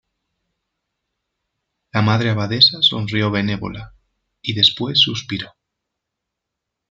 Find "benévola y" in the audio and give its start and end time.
3.29-4.55